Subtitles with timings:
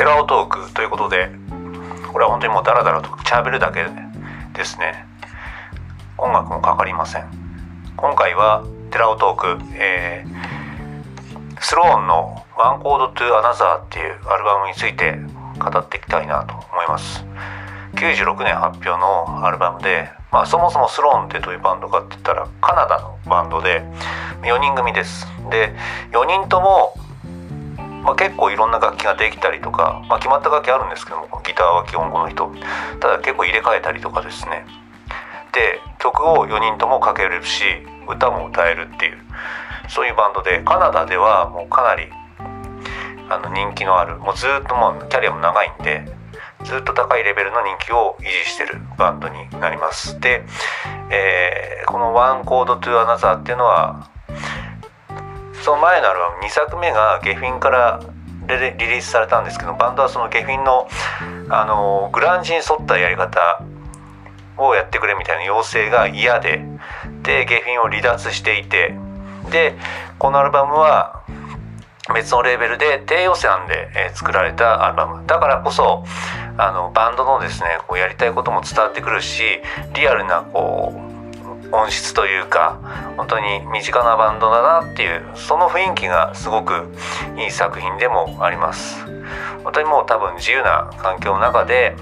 [0.00, 1.30] テラオトークということで
[2.10, 3.84] これは本当にもうダラダラと喋るだけ
[4.56, 5.04] ですね。
[6.16, 7.28] 音楽もかかりません。
[7.98, 15.18] 今回はテラオトーク、えー、スローンの「ワンコードトゥアナザーっていうアルバムについて
[15.58, 17.22] 語っていきたいなと思います。
[17.92, 23.82] 96年発表のアルバムで、まあ、そもそもスローンってどういうバンドかって言ったらカナダのバンドで
[24.44, 25.26] 4人組です。
[25.50, 25.74] で
[26.12, 26.94] 4人とも
[28.02, 32.50] まあ、結構いろんな楽器ができたりとか、まあ、決まった楽器あるんですけどもギターは基本この人。
[33.00, 34.64] ただ結構入れ替えたりとかですね。
[35.52, 37.64] で曲を4人とも書けるし
[38.08, 39.18] 歌も歌えるっていう
[39.88, 42.08] そういうバンドでカナダではもうかなり
[43.28, 46.04] あの人気のあるもうずっともうキャリアも長いんで
[46.64, 50.20] ずっと高いレベルの人気を維持してるバンドになります。
[50.20, 50.44] で、
[51.10, 54.09] えー、この「One Chord to Another」っていうのは
[55.62, 58.00] その前のアルバム2作目がゲフィンから
[58.46, 60.88] リリースされたんですけどバンドはそのゲフィンの
[61.50, 63.62] あのグランジに沿ったやり方
[64.56, 66.64] をやってくれみたいな要請が嫌で
[67.22, 68.94] でゲフィンを離脱していて
[69.50, 69.74] で
[70.18, 71.24] このアルバムは
[72.14, 75.26] 別のレーベルで低予算で、え、作られたアルバム。
[75.26, 76.04] だからこそ
[76.56, 79.60] あのバンドのですねこうやりたいことも伝わってくるし
[79.94, 81.19] リアルなこう
[81.72, 82.80] 音質というか
[83.16, 86.88] 本当に身近なバンドだなっていうその雰囲気がすごく
[87.36, 89.04] いい作品でもあります。
[89.62, 91.94] 本当にもう多分自由な環境の中で、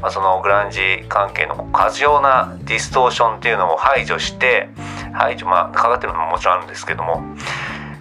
[0.00, 4.68] まあ、そのグランジ関係の過剰なディストーションっていうのを排除して
[5.12, 7.22] 排除まあかかってるのももちろんあるんですけども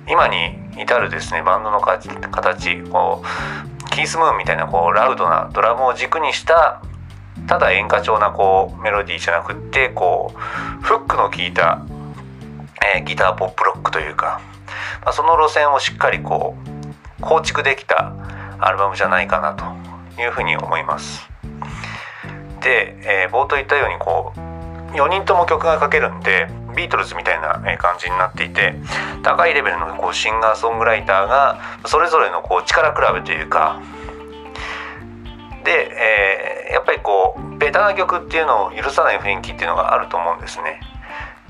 [0.07, 2.09] 今に至るですねバンドの形
[2.83, 6.81] こうキースムーンみたいなこうラウドなドラムを軸にした
[7.47, 10.39] ただ演歌調なこうメロディーじゃなくってこう
[10.83, 11.85] フックの効いた、
[12.95, 14.41] えー、ギターポップロックというか、
[15.03, 16.55] まあ、その路線をしっかりこ
[17.19, 18.13] う構築できた
[18.59, 21.29] アルバムじゃないかなというふうに思います。
[22.61, 24.39] で、えー、冒頭言ったようにこう
[24.95, 28.75] 4人とも曲が書けるんでビートルズみたいな感じになっていて
[29.23, 33.81] 高いレベルのこうシンガーソングライターがそれぞれのこう力比べというか
[35.67, 35.91] で、
[37.77, 40.81] こうベタな曲っていうのを許さない雰囲気っていうのがあると思うんですね。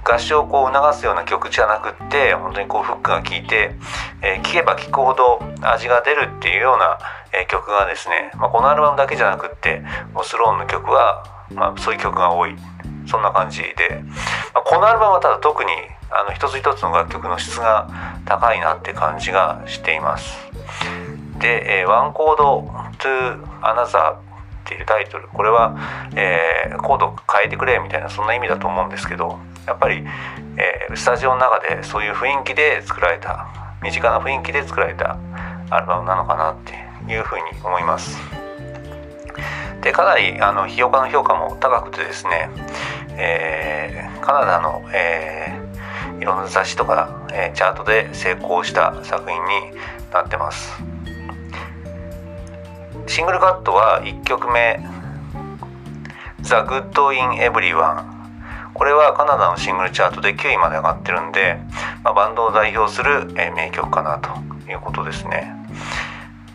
[0.03, 3.75] 合唱をこう促すような曲じゃなくって本当にこうフックが効いて、
[4.21, 6.97] えー、聴けば聴くほど味が出るっていうような、
[7.33, 9.81] えー、曲がですね、まあ、このアルバムだけじゃなくって
[10.23, 12.55] スローンの曲は、まあ、そういう曲が多い
[13.05, 14.01] そんな感じで、
[14.53, 15.71] まあ、このアルバムはただ特に
[16.09, 17.89] あの一つ一つの楽曲の質が
[18.25, 20.37] 高いなって感じがしています。
[21.39, 24.26] で、えー、ワンコードトゥアナザー
[24.67, 25.75] ていうタイトルこれは、
[26.15, 30.05] えー、コード変えてくれみたいなそんな意味だと思うんですけどやっぱり、
[30.57, 33.47] えー、スタジオの中でそういう雰囲気で作られた
[33.81, 35.17] 身近な雰囲気で作られた
[35.69, 36.73] アルバムなのかなって
[37.11, 38.17] いうふうに思います。
[39.81, 42.49] でかなりあの評価の評価も高くてですね、
[43.11, 49.77] えー、カナダの、えー、いろんな雑誌とか、えー、チャートで成功した作品に
[50.11, 50.86] なってます。
[53.17, 54.79] シングルカットは1曲目
[56.43, 58.03] 「The Good in Everyone」
[58.75, 61.57] これはカナダのシングルチャートで9位まで上がってるんで、
[62.03, 64.29] まあ、バンドを代表する、え名曲かなと
[64.69, 65.51] いうことですね。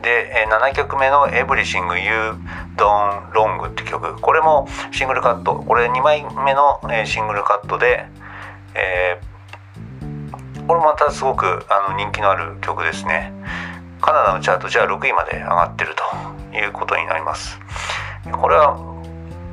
[0.03, 2.39] で、え7曲目の「Everything You
[2.77, 4.21] Don't Long」って曲。
[4.21, 5.57] これもシングルカット。
[5.57, 8.07] これ2枚目の、えシングルカットで、
[8.77, 13.33] えー、これまたすごくあの人気のある曲ですね。
[14.01, 16.32] カナダのチャートじゃあ6位まで上がってると。
[16.55, 17.59] いうことになります。
[18.31, 18.77] これは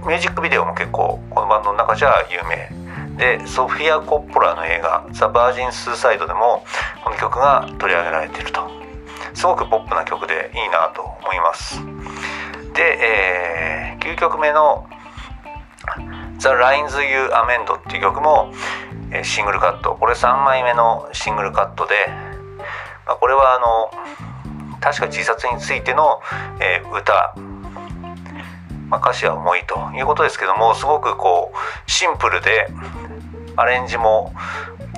[0.06, 2.70] ミュージックビデオも結構このバンドの中じゃ有名。
[3.18, 6.64] でソフィア・コッポラの映画「ザ・バージン・スーサイド」でも
[7.04, 8.70] この曲が取り上げられていると。
[9.34, 11.80] すごくポップな曲でいいなと思います。
[12.74, 14.88] で、えー、9曲目の
[16.40, 18.51] 「The Lines You Amend」っていう曲も
[19.24, 19.96] シングルカット。
[20.00, 21.94] これ3枚目のシングルカットで、
[23.06, 23.92] まあ、これはあの
[24.89, 26.19] 確か自殺についての、
[26.59, 27.36] えー、歌、
[28.88, 32.68] まあ、歌詞は重いということですけどもすごくこうシンプルで
[33.56, 34.33] アレンジも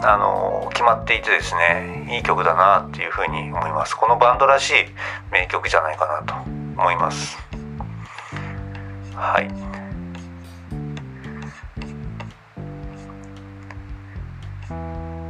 [0.01, 3.95] あの決まっていてですねいい曲だなっていうふうに思います。
[3.95, 4.73] このバンドらしい
[5.29, 7.38] 名曲じゃないかなと思います。
[9.13, 9.49] はい。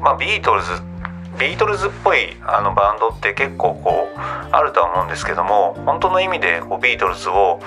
[0.01, 0.90] まあビートルズ
[1.39, 4.19] ビートルズっぽいあのバンドって結構こう
[4.51, 7.59] あるとは思うんですけども本当の意味でこうビートルズを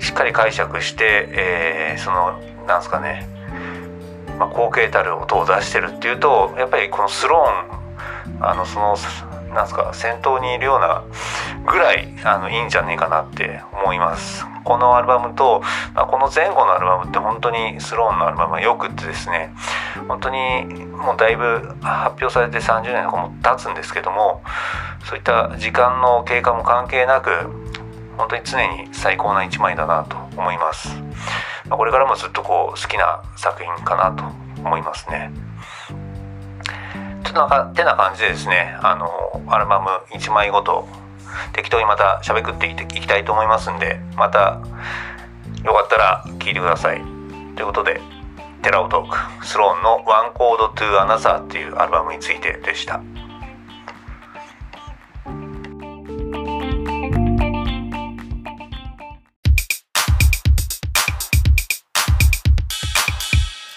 [0.00, 3.28] しっかり解釈して、えー、そのなんですかね、
[4.38, 8.96] まあ、後継たる音を出してるっていうとやっぱりこのスローンあのその
[9.54, 11.04] なんすか先頭にいるような
[11.66, 14.49] ぐらいあのいいんじゃねえかなって思います。
[14.64, 15.62] このアルバムと、
[15.94, 19.54] まあ、この前後のアルバムって本当にスローンのアルバムがよくってですね
[20.08, 24.42] 本当にもうだいぶ発表されて30年とかも経つんですけども
[25.04, 27.30] そういった時間の経過も関係なく
[28.16, 30.88] 本当に常に最高な一枚だなと思います、
[31.68, 34.24] まあ、これからもずっとこう好きな作品かなと
[34.62, 35.32] 思いますね。
[37.24, 39.08] ちょっとなんかてな感じでですねあの
[39.46, 40.88] アルバム1枚ごと
[41.52, 44.60] 適当にまたしゃべっていきたいと思いますんでまた
[45.64, 47.00] よかったら聞いてください
[47.56, 48.00] ということで
[48.62, 53.00] テラオトーク Sloan の「One Chord to Another っていうアルバムについてでした。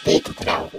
[0.06, 0.70] デートプラン